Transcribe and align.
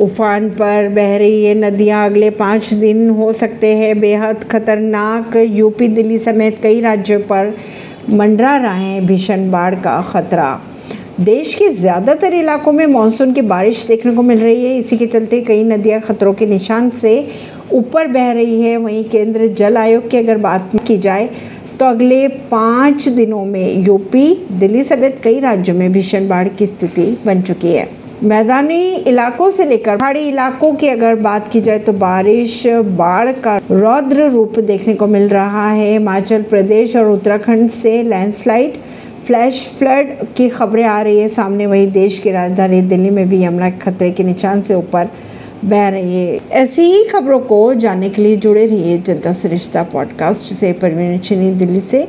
उफान 0.00 0.48
पर 0.50 0.88
बह 0.88 1.16
रही 1.16 1.44
है 1.44 1.54
नदियाँ 1.56 2.04
अगले 2.06 2.30
पाँच 2.32 2.72
दिन 2.74 3.08
हो 3.10 3.32
सकते 3.34 3.74
हैं। 3.76 3.98
बेहद 4.00 4.44
खतरनाक 4.44 5.36
यूपी, 5.36 5.88
दिल्ली 5.88 6.18
समेत 6.20 6.58
कई 6.62 6.80
राज्यों 6.80 7.20
पर 7.22 7.54
मंडरा 8.10 8.56
रहा 8.56 8.74
है 8.74 9.00
भीषण 9.06 9.50
बाढ़ 9.50 9.74
का 9.74 10.00
खतरा। 10.02 10.60
देश 11.20 11.54
के 11.54 11.68
ज़्यादातर 11.70 12.34
इलाकों 12.34 12.72
में 12.72 12.86
मानसून 12.86 13.32
की 13.32 13.42
बारिश 13.44 13.84
देखने 13.86 14.14
को 14.14 14.22
मिल 14.22 14.38
रही 14.38 14.64
है। 14.64 14.76
इसी 14.78 14.96
के 14.96 15.06
चलते 15.06 15.40
कई 15.42 15.62
नदियाँ 15.64 16.00
खतरों 16.00 16.32
के 16.34 16.46
निशान 16.46 16.90
से 16.92 17.14
ऊपर 17.72 18.06
बह 18.08 18.32
रही 18.32 18.60
है। 18.62 18.76
वहीं 18.76 19.04
केंद्र 19.04 19.46
जल 19.48 19.76
आयोग 19.76 20.08
की 20.10 20.16
अगर 20.16 20.38
बात 20.38 20.70
की 20.86 20.98
जाए 20.98 21.28
तो 21.78 21.86
अगले 21.86 22.26
पाँच 22.28 23.08
दिनों 23.08 23.44
में 23.44 23.86
यूपी, 23.86 24.34
दिल्ली 24.52 24.84
समेत 24.84 25.20
कई 25.24 25.40
राज्यों 25.40 25.76
में 25.76 25.90
भीषण 25.92 26.28
बाढ़ 26.28 26.48
की 26.48 26.66
स्थिति 26.66 27.16
बन 27.26 27.42
चुकी 27.42 27.72
है। 27.72 27.88
मैदानी 28.22 28.90
इलाकों 28.90 29.50
से 29.50 29.64
लेकर 29.64 29.96
पहाड़ी 29.96 30.20
इलाकों 30.20 30.72
की 30.74 30.88
अगर 30.88 31.14
बात 31.14 31.48
की 31.48 31.60
जाए 31.60 31.78
तो 31.78 31.92
बारिश, 31.92 32.62
बाढ़ 32.66 33.32
का 33.32 33.60
रौद्र 33.70 34.28
रूप 34.30 34.58
देखने 34.58 34.94
को 34.94 35.06
मिल 35.06 35.28
रहा 35.28 35.70
है। 35.70 35.92
हिमाचल 35.92 36.42
प्रदेश 36.42 36.96
और 36.96 37.06
उत्तराखंड 37.10 37.70
से 37.70 38.02
लैंडस्लाइड 38.02 38.72
फ्लैश 39.24 39.76
फ्लड 39.78 40.26
की 40.36 40.48
खबरें 40.48 40.84
आ 40.84 41.02
रही 41.02 41.18
है। 41.18 41.28
सामने 41.28 41.66
वही 41.66 41.86
देश 41.86 42.18
की 42.18 42.30
राजधानी 42.30 42.80
दिल्ली 42.82 43.10
में 43.10 43.28
भी 43.28 43.42
यमुना 43.44 43.70
खतरे 43.70 44.10
के 44.10 44.24
निशान 44.24 44.62
से 44.62 44.74
ऊपर 44.74 45.08
बह 45.64 45.88
रही 45.88 46.26
है। 46.26 46.40
ऐसी 46.52 46.82
ही 46.82 47.04
खबरों 47.04 47.40
को 47.40 47.74
जानने 47.74 48.08
के 48.08 48.22
लिए 48.22 48.36
जुड़े 48.36 48.66
रहिए 48.66 48.98
जनता 48.98 49.32
सरिश्ता 49.32 49.82
पॉडकास्ट 49.82 50.54
से। 50.54 50.72
परवीन 50.72 51.58
दिल्ली 51.58 51.80
से। 51.80 52.06